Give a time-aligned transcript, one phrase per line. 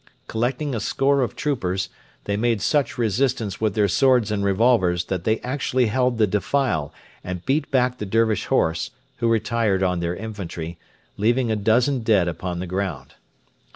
[0.27, 1.89] Collecting a score of troopers,
[2.23, 6.91] they made such resistance with their swords and revolvers that they actually held the defile
[7.23, 10.79] and beat back the Dervish horse, who retired on their infantry,
[11.17, 13.13] leaving a dozen dead upon the ground.